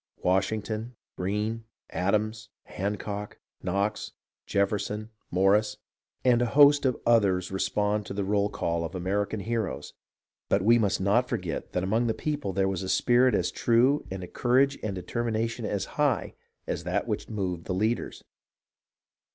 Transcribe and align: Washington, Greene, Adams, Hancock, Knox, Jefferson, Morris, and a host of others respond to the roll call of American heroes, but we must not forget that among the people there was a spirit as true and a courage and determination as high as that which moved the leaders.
Washington, 0.23 0.95
Greene, 1.15 1.63
Adams, 1.91 2.49
Hancock, 2.63 3.37
Knox, 3.61 4.13
Jefferson, 4.47 5.11
Morris, 5.29 5.77
and 6.25 6.41
a 6.41 6.47
host 6.57 6.87
of 6.87 6.99
others 7.05 7.51
respond 7.51 8.07
to 8.07 8.13
the 8.15 8.23
roll 8.23 8.49
call 8.49 8.83
of 8.83 8.95
American 8.95 9.41
heroes, 9.41 9.93
but 10.49 10.63
we 10.63 10.79
must 10.79 10.99
not 10.99 11.29
forget 11.29 11.73
that 11.73 11.83
among 11.83 12.07
the 12.07 12.15
people 12.15 12.51
there 12.51 12.67
was 12.67 12.81
a 12.81 12.89
spirit 12.89 13.35
as 13.35 13.51
true 13.51 14.03
and 14.09 14.23
a 14.23 14.27
courage 14.27 14.75
and 14.81 14.95
determination 14.95 15.67
as 15.67 15.85
high 16.01 16.33
as 16.65 16.83
that 16.83 17.07
which 17.07 17.29
moved 17.29 17.65
the 17.65 17.75
leaders. 17.75 18.23